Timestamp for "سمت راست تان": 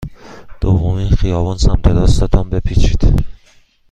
1.57-2.49